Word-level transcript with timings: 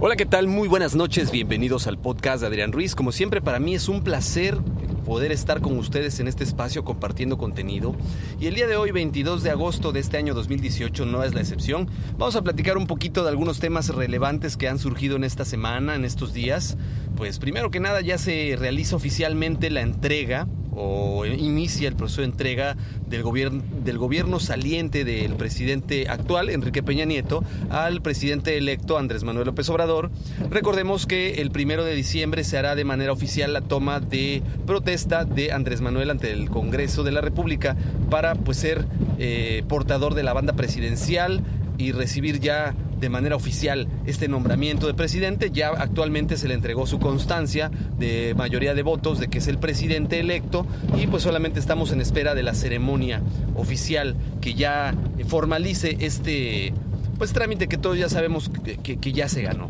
Hola, 0.00 0.16
¿qué 0.16 0.24
tal? 0.24 0.46
Muy 0.46 0.66
buenas 0.66 0.94
noches, 0.94 1.30
bienvenidos 1.30 1.86
al 1.86 1.98
podcast 1.98 2.40
de 2.40 2.46
Adrián 2.46 2.72
Ruiz. 2.72 2.94
Como 2.94 3.12
siempre, 3.12 3.42
para 3.42 3.58
mí 3.58 3.74
es 3.74 3.86
un 3.86 4.02
placer 4.02 4.56
poder 5.04 5.30
estar 5.30 5.60
con 5.60 5.76
ustedes 5.76 6.18
en 6.18 6.26
este 6.26 6.42
espacio 6.42 6.84
compartiendo 6.84 7.36
contenido. 7.36 7.94
Y 8.40 8.46
el 8.46 8.54
día 8.54 8.66
de 8.66 8.76
hoy, 8.76 8.92
22 8.92 9.42
de 9.42 9.50
agosto 9.50 9.92
de 9.92 10.00
este 10.00 10.16
año 10.16 10.32
2018, 10.32 11.04
no 11.04 11.22
es 11.22 11.34
la 11.34 11.42
excepción. 11.42 11.86
Vamos 12.16 12.34
a 12.34 12.42
platicar 12.42 12.78
un 12.78 12.86
poquito 12.86 13.24
de 13.24 13.28
algunos 13.28 13.58
temas 13.60 13.90
relevantes 13.90 14.56
que 14.56 14.68
han 14.68 14.78
surgido 14.78 15.16
en 15.16 15.24
esta 15.24 15.44
semana, 15.44 15.94
en 15.94 16.06
estos 16.06 16.32
días. 16.32 16.78
Pues 17.14 17.38
primero 17.38 17.70
que 17.70 17.80
nada 17.80 18.00
ya 18.00 18.16
se 18.16 18.56
realiza 18.58 18.96
oficialmente 18.96 19.68
la 19.68 19.82
entrega 19.82 20.46
o 20.74 21.26
inicia 21.26 21.88
el 21.88 21.96
proceso 21.96 22.22
de 22.22 22.28
entrega 22.28 22.76
del 23.06 23.22
gobierno, 23.22 23.62
del 23.84 23.98
gobierno 23.98 24.40
saliente 24.40 25.04
del 25.04 25.34
presidente 25.34 26.08
actual, 26.08 26.50
Enrique 26.50 26.82
Peña 26.82 27.04
Nieto, 27.04 27.44
al 27.70 28.02
presidente 28.02 28.56
electo 28.56 28.98
Andrés 28.98 29.24
Manuel 29.24 29.46
López 29.46 29.68
Obrador. 29.68 30.10
Recordemos 30.50 31.06
que 31.06 31.42
el 31.42 31.50
primero 31.50 31.84
de 31.84 31.94
diciembre 31.94 32.44
se 32.44 32.58
hará 32.58 32.74
de 32.74 32.84
manera 32.84 33.12
oficial 33.12 33.52
la 33.52 33.60
toma 33.60 34.00
de 34.00 34.42
protesta 34.66 35.24
de 35.24 35.52
Andrés 35.52 35.80
Manuel 35.80 36.10
ante 36.10 36.32
el 36.32 36.48
Congreso 36.48 37.02
de 37.02 37.12
la 37.12 37.20
República 37.20 37.76
para 38.10 38.34
pues, 38.34 38.56
ser 38.56 38.86
eh, 39.18 39.64
portador 39.68 40.14
de 40.14 40.22
la 40.22 40.32
banda 40.32 40.54
presidencial 40.54 41.42
y 41.78 41.92
recibir 41.92 42.40
ya 42.40 42.74
de 43.02 43.08
manera 43.08 43.34
oficial 43.34 43.88
este 44.06 44.28
nombramiento 44.28 44.86
de 44.86 44.94
presidente. 44.94 45.50
Ya 45.52 45.68
actualmente 45.68 46.36
se 46.36 46.46
le 46.46 46.54
entregó 46.54 46.86
su 46.86 47.00
constancia 47.00 47.70
de 47.98 48.34
mayoría 48.36 48.74
de 48.74 48.82
votos 48.82 49.18
de 49.18 49.28
que 49.28 49.38
es 49.38 49.48
el 49.48 49.58
presidente 49.58 50.20
electo 50.20 50.64
y 50.96 51.08
pues 51.08 51.24
solamente 51.24 51.58
estamos 51.58 51.90
en 51.90 52.00
espera 52.00 52.34
de 52.34 52.44
la 52.44 52.54
ceremonia 52.54 53.20
oficial 53.56 54.14
que 54.40 54.54
ya 54.54 54.94
formalice 55.26 55.96
este 56.00 56.72
pues 57.18 57.32
trámite 57.32 57.66
que 57.68 57.76
todos 57.76 57.98
ya 57.98 58.08
sabemos 58.08 58.50
que, 58.82 59.12
ya 59.12 59.28
se 59.28 59.42
ganó. 59.42 59.68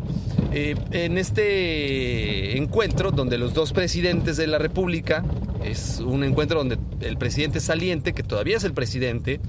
Eh, 0.53 0.75
en 0.91 1.17
este 1.17 2.57
encuentro 2.57 3.11
donde 3.11 3.37
los 3.37 3.53
dos 3.53 3.73
presidentes 3.73 4.37
de 4.37 4.47
la 4.47 4.59
República, 4.59 5.23
es 5.63 5.99
un 5.99 6.23
encuentro 6.23 6.59
donde 6.59 6.77
el 7.01 7.17
presidente 7.17 7.59
saliente, 7.59 8.13
que 8.13 8.23
todavía 8.23 8.57
es 8.57 8.63
el 8.63 8.73
presidente, 8.73 9.39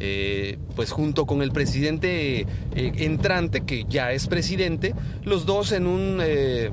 eh, 0.00 0.56
pues 0.74 0.92
junto 0.92 1.26
con 1.26 1.42
el 1.42 1.52
presidente 1.52 2.40
eh, 2.40 2.46
entrante, 2.74 3.60
que 3.60 3.84
ya 3.88 4.12
es 4.12 4.26
presidente, 4.28 4.94
los 5.24 5.44
dos 5.44 5.72
en 5.72 5.86
un, 5.86 6.20
eh, 6.22 6.70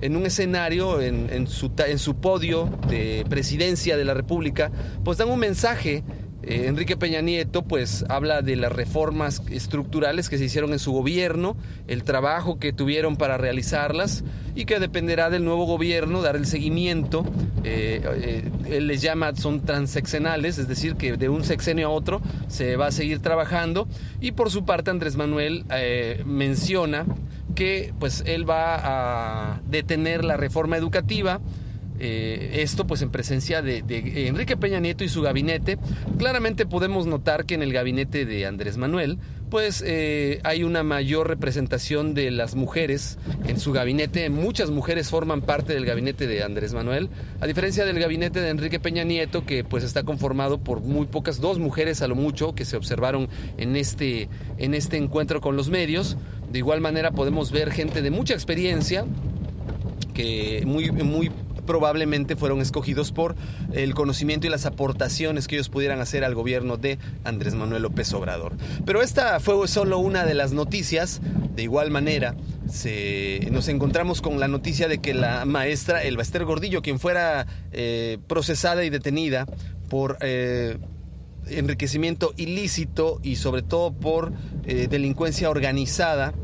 en 0.00 0.16
un 0.16 0.26
escenario, 0.26 1.00
en, 1.00 1.46
su, 1.48 1.72
en 1.86 1.98
su 1.98 2.16
podio 2.16 2.70
de 2.88 3.26
presidencia 3.28 3.96
de 3.96 4.04
la 4.04 4.14
República, 4.14 4.70
pues 5.04 5.18
dan 5.18 5.28
un 5.28 5.40
mensaje 5.40 6.04
eh, 6.42 6.66
Enrique 6.66 6.96
Peña 6.96 7.20
Nieto 7.20 7.62
pues 7.62 8.04
habla 8.08 8.42
de 8.42 8.56
las 8.56 8.72
reformas 8.72 9.42
estructurales 9.50 10.28
que 10.28 10.38
se 10.38 10.44
hicieron 10.44 10.72
en 10.72 10.78
su 10.78 10.92
gobierno, 10.92 11.56
el 11.86 12.04
trabajo 12.04 12.58
que 12.58 12.72
tuvieron 12.72 13.16
para 13.16 13.38
realizarlas 13.38 14.24
y 14.54 14.64
que 14.64 14.80
dependerá 14.80 15.30
del 15.30 15.44
nuevo 15.44 15.66
gobierno 15.66 16.22
dar 16.22 16.36
el 16.36 16.46
seguimiento. 16.46 17.24
Eh, 17.64 18.02
eh, 18.04 18.50
él 18.68 18.86
les 18.88 19.02
llama, 19.02 19.34
son 19.36 19.60
transeccionales, 19.60 20.58
es 20.58 20.68
decir, 20.68 20.96
que 20.96 21.16
de 21.16 21.28
un 21.28 21.44
sexenio 21.44 21.88
a 21.88 21.90
otro 21.90 22.20
se 22.48 22.76
va 22.76 22.88
a 22.88 22.92
seguir 22.92 23.20
trabajando. 23.20 23.86
Y 24.20 24.32
por 24.32 24.50
su 24.50 24.64
parte 24.64 24.90
Andrés 24.90 25.16
Manuel 25.16 25.64
menciona 26.26 27.06
que 27.54 27.92
pues 27.98 28.22
él 28.26 28.48
va 28.48 29.52
a 29.54 29.60
detener 29.68 30.24
la 30.24 30.36
reforma 30.36 30.76
educativa 30.76 31.40
eh, 32.04 32.62
esto 32.62 32.84
pues 32.84 33.00
en 33.02 33.10
presencia 33.10 33.62
de, 33.62 33.84
Enrique 34.26 34.56
Peña 34.56 34.80
Nieto 34.80 35.04
y 35.04 35.08
su 35.08 35.22
gabinete. 35.22 35.78
Claramente 36.18 36.66
podemos 36.66 37.06
notar 37.06 37.46
que 37.46 37.54
en 37.54 37.62
el 37.62 37.72
gabinete 37.72 38.26
de 38.26 38.44
Andrés 38.44 38.76
Manuel 38.76 39.18
pues 39.50 39.84
eh, 39.86 40.40
hay 40.42 40.64
una 40.64 40.82
mayor 40.82 41.28
representación 41.28 42.14
de 42.14 42.32
las 42.32 42.56
mujeres 42.56 43.18
en 43.46 43.60
su 43.60 43.70
gabinete. 43.70 44.30
Muchas 44.30 44.70
mujeres 44.70 45.10
forman 45.10 45.42
parte 45.42 45.74
del 45.74 45.84
gabinete 45.84 46.26
de 46.26 46.42
Andrés 46.42 46.72
Manuel, 46.72 47.08
a 47.38 47.46
diferencia 47.46 47.84
del 47.84 48.00
gabinete 48.00 48.40
de 48.40 48.48
Enrique 48.48 48.80
Peña 48.80 49.04
Nieto, 49.04 49.44
que 49.44 49.62
pues 49.62 49.84
está 49.84 50.02
conformado 50.02 50.58
por 50.58 50.80
muy 50.80 51.06
pocas, 51.06 51.38
dos 51.38 51.60
mujeres 51.60 52.02
a 52.02 52.08
lo 52.08 52.16
mucho, 52.16 52.54
que 52.54 52.64
se 52.64 52.76
observaron 52.76 53.28
en 53.58 53.76
este, 53.76 54.28
en 54.58 54.74
este 54.74 54.96
encuentro 54.96 55.40
con 55.40 55.54
los 55.54 55.68
medios. 55.68 56.16
De 56.50 56.58
igual 56.58 56.80
manera 56.80 57.12
podemos 57.12 57.52
ver 57.52 57.70
gente 57.70 58.02
de 58.02 58.10
mucha 58.10 58.34
experiencia, 58.34 59.04
que 60.14 60.62
muy, 60.66 60.90
muy 60.90 61.30
probablemente 61.66 62.36
fueron 62.36 62.60
escogidos 62.60 63.12
por 63.12 63.36
el 63.72 63.94
conocimiento 63.94 64.46
y 64.46 64.50
las 64.50 64.66
aportaciones 64.66 65.48
que 65.48 65.56
ellos 65.56 65.68
pudieran 65.68 66.00
hacer 66.00 66.24
al 66.24 66.34
gobierno 66.34 66.76
de 66.76 66.98
Andrés 67.24 67.54
Manuel 67.54 67.82
López 67.82 68.12
Obrador. 68.12 68.52
Pero 68.84 69.02
esta 69.02 69.40
fue 69.40 69.66
solo 69.68 69.98
una 69.98 70.24
de 70.24 70.34
las 70.34 70.52
noticias. 70.52 71.20
De 71.54 71.62
igual 71.62 71.90
manera, 71.90 72.34
nos 73.50 73.68
encontramos 73.68 74.22
con 74.22 74.40
la 74.40 74.48
noticia 74.48 74.88
de 74.88 74.98
que 74.98 75.14
la 75.14 75.44
maestra 75.44 76.02
Elba 76.02 76.22
Ester 76.22 76.44
Gordillo, 76.44 76.82
quien 76.82 76.98
fuera 76.98 77.46
eh, 77.72 78.18
procesada 78.26 78.84
y 78.84 78.90
detenida 78.90 79.46
por... 79.88 80.18
Eh, 80.20 80.78
enriquecimiento 81.48 82.32
ilícito 82.36 83.18
y 83.24 83.34
sobre 83.34 83.62
todo 83.62 83.92
por 83.92 84.32
eh, 84.64 84.86
delincuencia 84.88 85.50
organizada, 85.50 86.34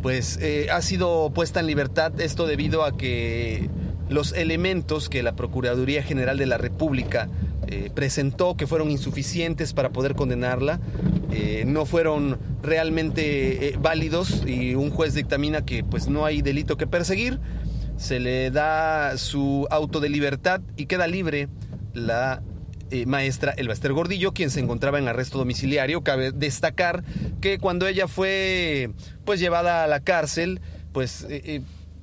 pues 0.00 0.38
ha 0.72 0.80
sido 0.80 1.30
puesta 1.34 1.60
en 1.60 1.66
libertad 1.66 2.18
esto 2.22 2.46
debido 2.46 2.84
a 2.84 2.96
que 2.96 3.68
los 4.10 4.32
elementos 4.32 5.08
que 5.08 5.22
la 5.22 5.36
Procuraduría 5.36 6.02
General 6.02 6.36
de 6.36 6.46
la 6.46 6.58
República 6.58 7.28
eh, 7.68 7.90
presentó 7.94 8.56
que 8.56 8.66
fueron 8.66 8.90
insuficientes 8.90 9.72
para 9.72 9.90
poder 9.90 10.16
condenarla, 10.16 10.80
eh, 11.30 11.62
no 11.64 11.86
fueron 11.86 12.36
realmente 12.60 13.68
eh, 13.68 13.76
válidos 13.80 14.42
y 14.44 14.74
un 14.74 14.90
juez 14.90 15.14
dictamina 15.14 15.64
que 15.64 15.84
pues 15.84 16.08
no 16.08 16.24
hay 16.24 16.42
delito 16.42 16.76
que 16.76 16.88
perseguir, 16.88 17.38
se 17.96 18.18
le 18.18 18.50
da 18.50 19.16
su 19.16 19.68
auto 19.70 20.00
de 20.00 20.08
libertad 20.08 20.60
y 20.76 20.86
queda 20.86 21.06
libre 21.06 21.48
la 21.94 22.42
maestra 23.06 23.52
Elba 23.56 23.72
Ester 23.72 23.92
Gordillo, 23.92 24.32
quien 24.32 24.50
se 24.50 24.58
encontraba 24.58 24.98
en 24.98 25.06
arresto 25.06 25.38
domiciliario. 25.38 26.02
Cabe 26.02 26.32
destacar 26.32 27.04
que 27.40 27.58
cuando 27.58 27.86
ella 27.86 28.08
fue 28.08 28.90
pues 29.24 29.38
llevada 29.38 29.84
a 29.84 29.86
la 29.86 30.00
cárcel, 30.00 30.60
pues 30.92 31.24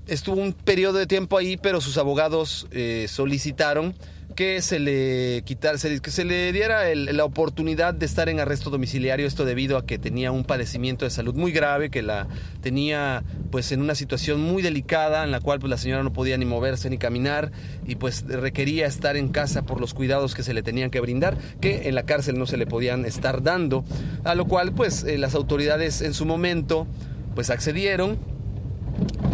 estuvo 0.07 0.41
un 0.41 0.53
periodo 0.53 0.97
de 0.97 1.07
tiempo 1.07 1.37
ahí, 1.37 1.57
pero 1.57 1.81
sus 1.81 1.97
abogados 1.97 2.67
eh, 2.71 3.07
solicitaron 3.09 3.95
que 4.37 4.61
se 4.61 4.77
le 4.77 5.41
quitara, 5.45 5.79
que 5.79 6.11
se 6.11 6.23
le 6.23 6.51
diera 6.51 6.93
la 6.93 7.25
oportunidad 7.25 7.95
de 7.95 8.05
estar 8.05 8.29
en 8.29 8.39
arresto 8.39 8.69
domiciliario, 8.69 9.25
esto 9.25 9.45
debido 9.45 9.77
a 9.77 9.85
que 9.87 9.97
tenía 9.97 10.31
un 10.31 10.43
padecimiento 10.43 11.05
de 11.05 11.11
salud 11.11 11.33
muy 11.33 11.51
grave, 11.51 11.89
que 11.89 12.03
la 12.03 12.27
tenía 12.61 13.23
pues 13.49 13.71
en 13.71 13.81
una 13.81 13.95
situación 13.95 14.39
muy 14.41 14.61
delicada 14.61 15.23
en 15.23 15.31
la 15.31 15.39
cual 15.39 15.59
pues 15.59 15.71
la 15.71 15.77
señora 15.77 16.03
no 16.03 16.13
podía 16.13 16.37
ni 16.37 16.45
moverse 16.45 16.87
ni 16.91 16.99
caminar 16.99 17.51
y 17.87 17.95
pues 17.95 18.25
requería 18.27 18.85
estar 18.85 19.17
en 19.17 19.29
casa 19.29 19.63
por 19.63 19.81
los 19.81 19.95
cuidados 19.95 20.35
que 20.35 20.43
se 20.43 20.53
le 20.53 20.61
tenían 20.61 20.91
que 20.91 20.99
brindar, 20.99 21.35
que 21.59 21.87
en 21.87 21.95
la 21.95 22.03
cárcel 22.03 22.37
no 22.37 22.45
se 22.45 22.57
le 22.57 22.67
podían 22.67 23.05
estar 23.05 23.41
dando, 23.41 23.85
a 24.23 24.35
lo 24.35 24.45
cual 24.45 24.71
pues 24.71 25.03
eh, 25.03 25.17
las 25.17 25.33
autoridades 25.33 26.01
en 26.01 26.13
su 26.13 26.27
momento 26.27 26.85
pues 27.33 27.49
accedieron 27.49 28.36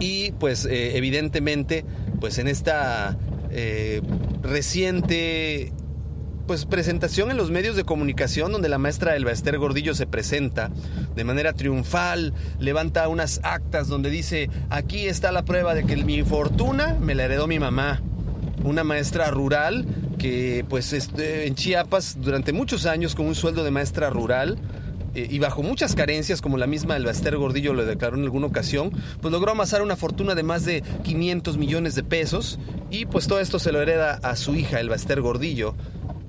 y 0.03 0.33
pues 0.33 0.65
eh, 0.65 0.97
evidentemente 0.97 1.85
pues 2.19 2.38
en 2.38 2.50
esta 2.50 3.17
eh, 3.51 4.01
reciente 4.41 5.71
pues 6.45 6.65
presentación 6.65 7.31
en 7.31 7.38
los 7.38 7.51
medios 7.51 7.77
de 7.77 7.85
comunicación 7.85 8.51
donde 8.51 8.67
la 8.67 8.77
maestra 8.77 9.15
Elba 9.15 9.31
Esther 9.31 9.57
Gordillo 9.57 9.95
se 9.95 10.05
presenta 10.05 10.71
de 11.15 11.23
manera 11.23 11.53
triunfal, 11.53 12.33
levanta 12.59 13.07
unas 13.07 13.39
actas 13.44 13.88
donde 13.88 14.09
dice, 14.09 14.50
aquí 14.69 15.07
está 15.07 15.31
la 15.31 15.45
prueba 15.45 15.73
de 15.73 15.85
que 15.85 15.95
mi 15.95 16.21
fortuna 16.23 16.97
me 17.00 17.15
la 17.15 17.23
heredó 17.23 17.47
mi 17.47 17.59
mamá, 17.59 18.01
una 18.65 18.83
maestra 18.83 19.31
rural 19.31 19.85
que 20.19 20.65
pues 20.67 20.91
este, 20.91 21.47
en 21.47 21.55
Chiapas 21.55 22.17
durante 22.19 22.51
muchos 22.51 22.85
años 22.85 23.15
con 23.15 23.25
un 23.25 23.35
sueldo 23.35 23.63
de 23.63 23.71
maestra 23.71 24.09
rural, 24.09 24.59
eh, 25.15 25.27
y 25.30 25.39
bajo 25.39 25.63
muchas 25.63 25.95
carencias, 25.95 26.42
como 26.42 26.57
la 26.57 26.68
misma 26.68 26.95
el 26.95 27.06
Baster 27.06 27.38
Gordillo 27.38 27.74
lo 27.74 27.86
declaró 27.86 28.18
en 28.18 28.24
alguna 28.24 28.48
ocasión, 28.48 28.92
pues 29.21 29.31
logró 29.31 29.51
amasar 29.51 29.81
una 29.81 29.95
fortuna 29.95 30.36
de 30.36 30.44
más 30.44 30.65
de 30.65 30.81
500 31.04 31.57
millones 31.57 31.95
de 31.95 32.04
pesos 32.04 32.60
y 32.89 33.06
pues 33.06 33.27
todo 33.27 33.39
esto 33.39 33.60
se 33.60 33.71
lo 33.71 33.81
hereda 33.81 34.19
a 34.24 34.36
su 34.36 34.56
hija, 34.56 34.80
el 34.80 34.89
Baster 34.89 35.21
Gordillo. 35.21 35.75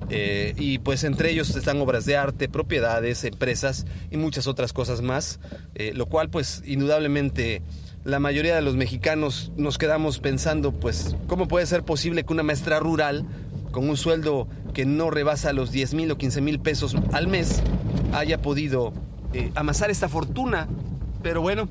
Eh, 0.09 0.53
y 0.57 0.77
pues 0.79 1.03
entre 1.03 1.31
ellos 1.31 1.55
están 1.55 1.81
obras 1.81 2.05
de 2.05 2.15
arte, 2.15 2.47
propiedades, 2.47 3.23
empresas 3.23 3.87
y 4.11 4.17
muchas 4.17 4.45
otras 4.45 4.71
cosas 4.71 5.01
más, 5.01 5.39
eh, 5.73 5.93
lo 5.95 6.05
cual 6.05 6.29
pues 6.29 6.61
indudablemente 6.65 7.63
la 8.03 8.19
mayoría 8.19 8.55
de 8.55 8.61
los 8.61 8.75
mexicanos 8.75 9.51
nos 9.57 9.79
quedamos 9.79 10.19
pensando 10.19 10.71
pues 10.71 11.15
cómo 11.25 11.47
puede 11.47 11.65
ser 11.65 11.83
posible 11.83 12.23
que 12.23 12.33
una 12.33 12.43
maestra 12.43 12.79
rural 12.79 13.25
con 13.71 13.89
un 13.89 13.97
sueldo 13.97 14.47
que 14.75 14.85
no 14.85 15.09
rebasa 15.09 15.53
los 15.53 15.71
10 15.71 15.95
mil 15.95 16.11
o 16.11 16.17
15 16.17 16.39
mil 16.41 16.59
pesos 16.59 16.95
al 17.11 17.27
mes 17.27 17.63
haya 18.17 18.41
podido 18.41 18.93
eh, 19.33 19.51
amasar 19.55 19.91
esta 19.91 20.09
fortuna. 20.09 20.67
Pero 21.21 21.41
bueno, 21.41 21.67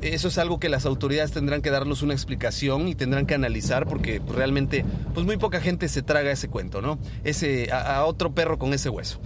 eso 0.00 0.28
es 0.28 0.38
algo 0.38 0.60
que 0.60 0.68
las 0.68 0.86
autoridades 0.86 1.32
tendrán 1.32 1.60
que 1.60 1.70
darnos 1.70 2.02
una 2.02 2.14
explicación 2.14 2.88
y 2.88 2.94
tendrán 2.94 3.26
que 3.26 3.34
analizar 3.34 3.86
porque 3.86 4.22
realmente 4.28 4.84
pues 5.14 5.26
muy 5.26 5.36
poca 5.36 5.60
gente 5.60 5.88
se 5.88 6.02
traga 6.02 6.30
ese 6.30 6.48
cuento, 6.48 6.80
¿no? 6.80 6.98
Ese 7.24 7.72
a, 7.72 8.04
otro 8.04 8.32
perro 8.32 8.58
con 8.58 8.72
ese 8.72 8.88
hueso. 8.88 9.20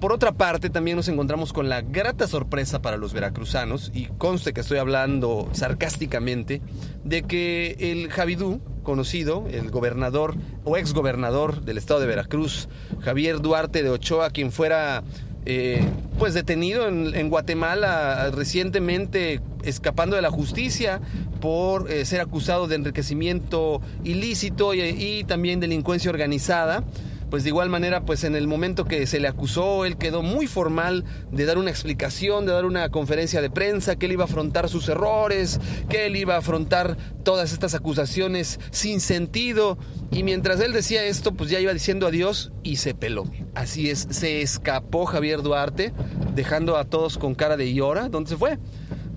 Por 0.00 0.12
otra 0.12 0.32
parte, 0.32 0.70
también 0.70 0.96
nos 0.96 1.08
encontramos 1.08 1.52
con 1.52 1.68
la 1.68 1.80
grata 1.80 2.28
sorpresa 2.28 2.82
para 2.82 2.96
los 2.96 3.12
veracruzanos 3.12 3.90
y 3.94 4.06
conste 4.18 4.52
que 4.52 4.60
estoy 4.60 4.78
hablando 4.78 5.48
sarcásticamente 5.52 6.60
de 7.04 7.22
que 7.22 7.76
el 7.80 8.08
Javidú 8.10 8.60
conocido, 8.84 9.46
el 9.50 9.70
gobernador 9.70 10.36
o 10.64 10.76
ex 10.76 10.92
gobernador 10.92 11.62
del 11.62 11.78
estado 11.78 12.00
de 12.00 12.06
Veracruz, 12.06 12.68
Javier 13.00 13.40
Duarte 13.40 13.82
de 13.82 13.90
Ochoa, 13.90 14.30
quien 14.30 14.52
fuera 14.52 15.02
eh, 15.50 15.82
pues 16.18 16.34
detenido 16.34 16.86
en, 16.88 17.30
Guatemala 17.30 18.30
recientemente 18.34 19.40
escapando 19.62 20.14
de 20.14 20.20
la 20.20 20.30
justicia 20.30 21.00
por 21.40 21.90
eh, 21.90 22.04
ser 22.04 22.20
acusado 22.20 22.68
de 22.68 22.74
enriquecimiento 22.74 23.80
ilícito 24.04 24.74
y 24.74 25.24
también 25.24 25.58
delincuencia 25.58 26.10
organizada 26.10 26.84
pues 27.30 27.42
de 27.44 27.50
igual 27.50 27.68
manera, 27.68 28.04
pues 28.04 28.24
en 28.24 28.34
el 28.34 28.46
momento 28.46 28.86
que 28.86 29.06
se 29.06 29.20
le 29.20 29.28
acusó, 29.28 29.84
él 29.84 29.98
quedó 29.98 30.22
muy 30.22 30.46
formal 30.46 31.04
de 31.30 31.44
dar 31.44 31.58
una 31.58 31.70
explicación, 31.70 32.46
de 32.46 32.52
dar 32.52 32.64
una 32.64 32.88
conferencia 32.88 33.42
de 33.42 33.50
prensa, 33.50 33.96
que 33.96 34.06
él 34.06 34.12
iba 34.12 34.24
a 34.24 34.26
afrontar 34.26 34.68
sus 34.68 34.88
errores, 34.88 35.60
que 35.88 36.06
él 36.06 36.16
iba 36.16 36.36
a 36.36 36.38
afrontar 36.38 36.96
todas 37.24 37.52
estas 37.52 37.74
acusaciones 37.74 38.58
sin 38.70 39.00
sentido. 39.00 39.78
Y 40.10 40.22
mientras 40.22 40.60
él 40.60 40.72
decía 40.72 41.04
esto, 41.04 41.34
pues 41.34 41.50
ya 41.50 41.60
iba 41.60 41.72
diciendo 41.72 42.06
adiós 42.06 42.50
y 42.62 42.76
se 42.76 42.94
peló. 42.94 43.24
Así 43.54 43.90
es, 43.90 44.06
se 44.10 44.40
escapó 44.40 45.04
Javier 45.04 45.42
Duarte, 45.42 45.92
dejando 46.34 46.76
a 46.78 46.84
todos 46.84 47.18
con 47.18 47.34
cara 47.34 47.58
de 47.58 47.74
llora. 47.74 48.08
¿Dónde 48.08 48.30
se 48.30 48.36
fue? 48.36 48.58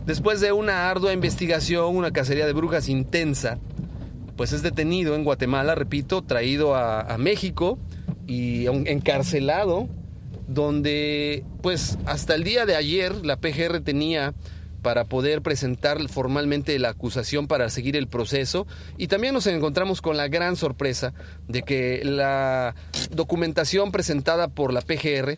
Después 0.05 0.41
de 0.41 0.51
una 0.51 0.89
ardua 0.89 1.13
investigación, 1.13 1.95
una 1.95 2.11
cacería 2.11 2.45
de 2.45 2.53
brujas 2.53 2.89
intensa, 2.89 3.59
pues 4.35 4.51
es 4.51 4.63
detenido 4.63 5.15
en 5.15 5.23
Guatemala, 5.23 5.75
repito, 5.75 6.23
traído 6.23 6.75
a, 6.75 7.01
a 7.01 7.17
México 7.17 7.77
y 8.27 8.67
encarcelado, 8.67 9.89
donde 10.47 11.43
pues 11.61 11.97
hasta 12.05 12.35
el 12.35 12.43
día 12.43 12.65
de 12.65 12.75
ayer 12.75 13.25
la 13.25 13.37
PGR 13.37 13.81
tenía 13.81 14.33
para 14.81 15.05
poder 15.05 15.41
presentar 15.41 16.07
formalmente 16.09 16.77
la 16.79 16.89
acusación 16.89 17.47
para 17.47 17.69
seguir 17.69 17.95
el 17.95 18.07
proceso. 18.07 18.65
Y 18.97 19.07
también 19.07 19.33
nos 19.33 19.47
encontramos 19.47 20.01
con 20.01 20.17
la 20.17 20.27
gran 20.27 20.55
sorpresa 20.55 21.13
de 21.47 21.61
que 21.61 22.01
la 22.03 22.75
documentación 23.11 23.91
presentada 23.91 24.47
por 24.47 24.73
la 24.73 24.81
PGR 24.81 25.37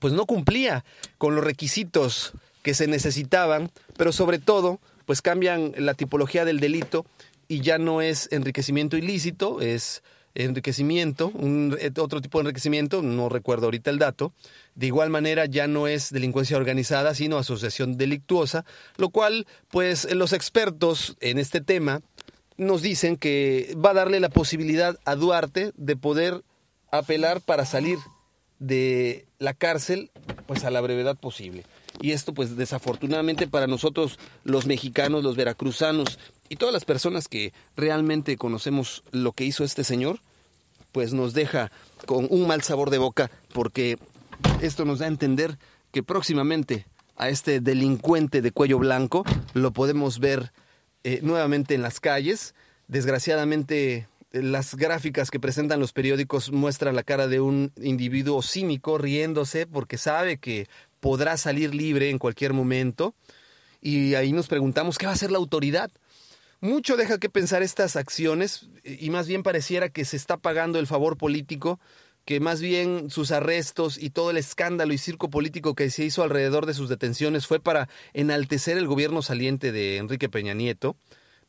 pues 0.00 0.12
no 0.12 0.26
cumplía 0.26 0.84
con 1.18 1.34
los 1.34 1.44
requisitos 1.44 2.32
que 2.62 2.74
se 2.74 2.86
necesitaban, 2.86 3.70
pero 3.96 4.12
sobre 4.12 4.38
todo 4.38 4.80
pues 5.04 5.22
cambian 5.22 5.72
la 5.76 5.94
tipología 5.94 6.44
del 6.44 6.60
delito 6.60 7.06
y 7.48 7.60
ya 7.60 7.78
no 7.78 8.02
es 8.02 8.28
enriquecimiento 8.32 8.96
ilícito, 8.96 9.60
es 9.60 10.02
enriquecimiento, 10.36 11.28
un, 11.28 11.76
otro 11.98 12.20
tipo 12.20 12.38
de 12.38 12.42
enriquecimiento, 12.42 13.02
no 13.02 13.28
recuerdo 13.28 13.66
ahorita 13.66 13.90
el 13.90 13.98
dato. 13.98 14.32
De 14.74 14.86
igual 14.86 15.10
manera 15.10 15.46
ya 15.46 15.66
no 15.66 15.86
es 15.86 16.12
delincuencia 16.12 16.56
organizada, 16.56 17.14
sino 17.14 17.38
asociación 17.38 17.96
delictuosa, 17.96 18.64
lo 18.96 19.08
cual 19.08 19.46
pues 19.68 20.12
los 20.14 20.32
expertos 20.32 21.16
en 21.20 21.38
este 21.38 21.60
tema 21.60 22.02
nos 22.56 22.82
dicen 22.82 23.16
que 23.16 23.74
va 23.82 23.90
a 23.90 23.94
darle 23.94 24.20
la 24.20 24.28
posibilidad 24.28 24.98
a 25.04 25.14
Duarte 25.14 25.72
de 25.76 25.96
poder 25.96 26.42
apelar 26.90 27.40
para 27.40 27.64
salir 27.64 27.98
de 28.58 29.26
la 29.38 29.54
cárcel 29.54 30.10
pues 30.46 30.64
a 30.64 30.70
la 30.70 30.80
brevedad 30.80 31.16
posible. 31.16 31.64
Y 32.00 32.12
esto 32.12 32.34
pues 32.34 32.56
desafortunadamente 32.56 33.46
para 33.46 33.66
nosotros 33.66 34.18
los 34.44 34.66
mexicanos, 34.66 35.24
los 35.24 35.36
veracruzanos 35.36 36.18
y 36.48 36.56
todas 36.56 36.72
las 36.72 36.84
personas 36.84 37.28
que 37.28 37.52
realmente 37.76 38.36
conocemos 38.36 39.02
lo 39.10 39.32
que 39.32 39.44
hizo 39.44 39.64
este 39.64 39.84
señor, 39.84 40.20
pues 40.92 41.12
nos 41.12 41.34
deja 41.34 41.70
con 42.06 42.26
un 42.30 42.46
mal 42.46 42.62
sabor 42.62 42.90
de 42.90 42.98
boca 42.98 43.30
porque 43.52 43.98
esto 44.60 44.84
nos 44.84 44.98
da 44.98 45.06
a 45.06 45.08
entender 45.08 45.58
que 45.92 46.02
próximamente 46.02 46.86
a 47.16 47.28
este 47.28 47.60
delincuente 47.60 48.42
de 48.42 48.52
cuello 48.52 48.78
blanco 48.78 49.24
lo 49.54 49.72
podemos 49.72 50.18
ver 50.18 50.52
eh, 51.04 51.20
nuevamente 51.22 51.74
en 51.74 51.82
las 51.82 52.00
calles. 52.00 52.54
Desgraciadamente 52.88 54.08
las 54.32 54.74
gráficas 54.74 55.30
que 55.30 55.40
presentan 55.40 55.80
los 55.80 55.92
periódicos 55.92 56.52
muestran 56.52 56.94
la 56.94 57.02
cara 57.02 57.26
de 57.26 57.40
un 57.40 57.72
individuo 57.80 58.42
cínico 58.42 58.98
riéndose 58.98 59.66
porque 59.66 59.98
sabe 59.98 60.38
que 60.38 60.68
podrá 61.00 61.36
salir 61.36 61.74
libre 61.74 62.10
en 62.10 62.18
cualquier 62.18 62.52
momento. 62.52 63.14
Y 63.80 64.14
ahí 64.14 64.32
nos 64.32 64.48
preguntamos 64.48 64.98
qué 64.98 65.06
va 65.06 65.12
a 65.12 65.14
hacer 65.14 65.30
la 65.30 65.38
autoridad. 65.38 65.90
Mucho 66.60 66.96
deja 66.96 67.18
que 67.18 67.28
pensar 67.28 67.62
estas 67.62 67.96
acciones 67.96 68.68
y 68.82 69.10
más 69.10 69.28
bien 69.28 69.42
pareciera 69.42 69.90
que 69.90 70.04
se 70.04 70.16
está 70.16 70.38
pagando 70.38 70.78
el 70.78 70.86
favor 70.86 71.18
político, 71.18 71.78
que 72.24 72.40
más 72.40 72.60
bien 72.60 73.10
sus 73.10 73.30
arrestos 73.30 73.98
y 74.02 74.10
todo 74.10 74.30
el 74.30 74.36
escándalo 74.38 74.92
y 74.92 74.98
circo 74.98 75.30
político 75.30 75.74
que 75.74 75.90
se 75.90 76.04
hizo 76.04 76.22
alrededor 76.22 76.66
de 76.66 76.74
sus 76.74 76.88
detenciones 76.88 77.46
fue 77.46 77.60
para 77.60 77.88
enaltecer 78.14 78.78
el 78.78 78.88
gobierno 78.88 79.22
saliente 79.22 79.70
de 79.70 79.98
Enrique 79.98 80.28
Peña 80.28 80.54
Nieto, 80.54 80.96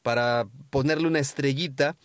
para 0.03 0.47
ponerle 0.69 1.07
una 1.07 1.19
estrellita 1.19 1.97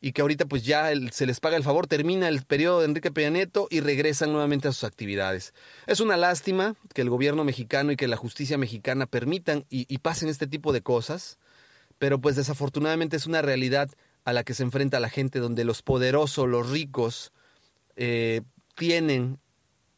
y 0.00 0.12
que 0.12 0.22
ahorita 0.22 0.46
pues 0.46 0.64
ya 0.64 0.90
se 1.10 1.26
les 1.26 1.40
paga 1.40 1.56
el 1.56 1.62
favor, 1.62 1.86
termina 1.86 2.28
el 2.28 2.42
periodo 2.42 2.80
de 2.80 2.86
Enrique 2.86 3.10
Peña 3.10 3.30
Nieto 3.30 3.68
y 3.70 3.80
regresan 3.80 4.32
nuevamente 4.32 4.68
a 4.68 4.72
sus 4.72 4.84
actividades. 4.84 5.52
Es 5.86 6.00
una 6.00 6.16
lástima 6.16 6.74
que 6.94 7.02
el 7.02 7.10
gobierno 7.10 7.44
mexicano 7.44 7.92
y 7.92 7.96
que 7.96 8.08
la 8.08 8.16
justicia 8.16 8.56
mexicana 8.56 9.06
permitan 9.06 9.66
y, 9.68 9.98
pasen 9.98 10.28
este 10.28 10.46
tipo 10.46 10.72
de 10.72 10.80
cosas, 10.80 11.38
pero 11.98 12.20
pues 12.20 12.36
desafortunadamente 12.36 13.16
es 13.16 13.26
una 13.26 13.42
realidad 13.42 13.90
a 14.24 14.32
la 14.32 14.44
que 14.44 14.54
se 14.54 14.62
enfrenta 14.62 15.00
la 15.00 15.10
gente 15.10 15.38
donde 15.38 15.64
los 15.64 15.82
poderosos, 15.82 16.48
los 16.48 16.70
ricos, 16.70 17.32
eh, 17.96 18.40
tienen 18.76 19.38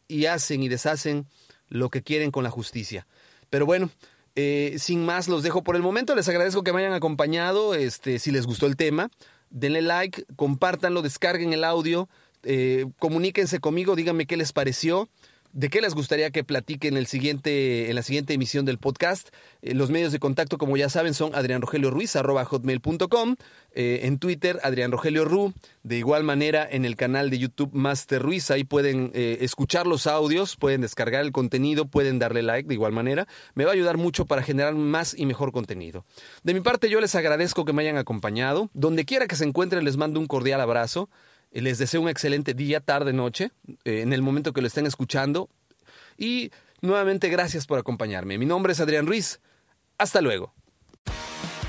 y 0.09 0.27
hacen 0.27 0.63
y 0.63 0.69
deshacen 0.69 1.27
lo 1.69 1.91
que 1.91 2.03
quieren 2.03 2.33
con 2.33 2.43
la 2.43 2.51
justicia. 2.51 3.07
Pero 3.51 3.67
bueno, 3.67 3.91
eh, 4.35 4.77
sin 4.79 5.05
más 5.05 5.29
los 5.29 5.43
dejo 5.43 5.63
por 5.63 5.77
el 5.77 5.83
momento. 5.83 6.15
Les 6.15 6.29
agradezco 6.29 6.65
que 6.65 6.73
me 6.73 6.81
hayan 6.81 6.95
acompañado. 6.95 7.75
Este, 7.75 8.19
si 8.19 8.31
les 8.31 8.47
gustó 8.47 8.67
el 8.67 8.77
tema, 8.77 9.11
denle 9.53 9.83
like, 9.83 10.25
compártanlo, 10.37 11.03
descarguen 11.03 11.53
el 11.53 11.65
audio, 11.65 12.09
eh, 12.43 12.87
comuníquense 12.99 13.61
conmigo, 13.61 13.95
díganme 13.95 14.27
qué 14.27 14.37
les 14.37 14.53
pareció. 14.53 15.09
¿De 15.53 15.69
qué 15.69 15.83
les 15.83 15.95
gustaría 15.95 16.31
que 16.31 16.45
platique 16.45 16.89
en, 16.89 16.97
el 16.97 17.07
siguiente, 17.07 17.91
en 17.91 17.95
la 17.95 18.03
siguiente 18.03 18.33
emisión 18.33 18.65
del 18.65 18.79
podcast? 18.79 19.29
Eh, 19.61 19.75
los 19.75 19.91
medios 19.91 20.11
de 20.11 20.19
contacto, 20.19 20.57
como 20.57 20.79
ya 20.79 20.89
saben, 20.89 21.13
son 21.13 21.35
adrianrogelioruiz.com, 21.35 23.37
eh, 23.75 24.01
en 24.05 24.19
Twitter, 24.19 24.59
Adrián 24.63 24.93
Rogelio 24.93 25.27
Ru, 25.27 25.53
de 25.83 25.99
igual 25.99 26.25
manera 26.25 26.67
en 26.71 26.87
el 26.87 26.97
canal 26.97 27.29
de 27.29 27.39
YouTube 27.39 27.69
Master 27.75 28.23
Ruiz, 28.23 28.51
ahí 28.51 28.65
pueden 28.65 29.11
eh, 29.13 29.39
escuchar 29.43 29.87
los 29.87 30.07
audios, 30.07 30.57
pueden 30.57 30.81
descargar 30.81 31.23
el 31.23 31.33
contenido, 31.33 31.85
pueden 31.85 32.19
darle 32.19 32.43
like 32.43 32.67
de 32.67 32.75
igual 32.75 32.93
manera. 32.93 33.29
Me 33.55 33.65
va 33.65 33.73
a 33.73 33.75
ayudar 33.75 33.99
mucho 33.99 34.25
para 34.25 34.43
generar 34.43 34.75
más 34.75 35.15
y 35.15 35.27
mejor 35.27 35.53
contenido. 35.53 36.07
De 36.45 36.55
mi 36.55 36.61
parte, 36.61 36.89
yo 36.89 36.99
les 36.99 37.15
agradezco 37.15 37.67
que 37.67 37.75
me 37.75 37.83
hayan 37.83 37.99
acompañado. 37.99 38.71
Donde 38.73 39.05
quiera 39.05 39.27
que 39.27 39.37
se 39.37 39.45
encuentren, 39.45 39.85
les 39.85 39.99
mando 39.99 40.19
un 40.19 40.29
cordial 40.29 40.63
abrazo. 40.63 41.11
Les 41.61 41.79
deseo 41.79 42.01
un 42.01 42.09
excelente 42.09 42.55
día, 42.55 42.81
tarde, 42.81 43.13
noche, 43.13 43.51
eh, 43.85 44.01
en 44.01 44.13
el 44.13 44.23
momento 44.23 44.53
que 44.53 44.61
lo 44.63 44.67
estén 44.67 44.87
escuchando. 44.87 45.49
Y 46.17 46.51
nuevamente 46.81 47.29
gracias 47.29 47.67
por 47.67 47.79
acompañarme. 47.79 48.39
Mi 48.39 48.47
nombre 48.47 48.73
es 48.73 48.81
Adrián 48.81 49.07
Ruiz. 49.07 49.41
Hasta 49.99 50.21
luego. 50.21 50.53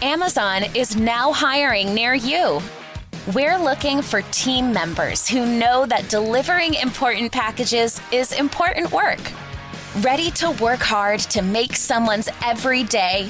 Amazon 0.01 0.63
is 0.75 0.95
now 0.95 1.31
hiring 1.31 1.93
near 1.93 2.13
you. 2.13 2.61
We're 3.33 3.57
looking 3.57 4.01
for 4.01 4.21
team 4.31 4.73
members 4.73 5.29
who 5.29 5.45
know 5.45 5.85
that 5.85 6.09
delivering 6.09 6.73
important 6.73 7.31
packages 7.31 8.01
is 8.11 8.37
important 8.37 8.91
work. 8.91 9.21
Ready 10.01 10.29
to 10.31 10.51
work 10.59 10.81
hard 10.81 11.21
to 11.29 11.41
make 11.41 11.75
someone's 11.75 12.27
every 12.45 12.83
day? 12.83 13.29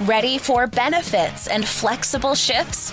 Ready 0.00 0.36
for 0.36 0.66
benefits 0.66 1.46
and 1.46 1.64
flexible 1.64 2.34
shifts? 2.34 2.92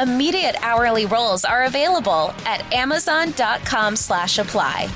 Immediate 0.00 0.56
hourly 0.62 1.04
roles 1.04 1.44
are 1.44 1.64
available 1.64 2.32
at 2.46 2.60
amazon.com 2.72 3.96
slash 3.96 4.38
apply. 4.38 4.88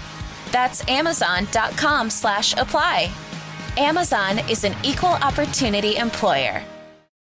That's 0.50 0.88
amazon.com 0.88 2.08
slash 2.08 2.56
apply. 2.56 3.12
Amazon 3.76 4.38
is 4.48 4.64
an 4.64 4.74
equal 4.82 5.10
opportunity 5.10 5.96
employer. 5.96 6.62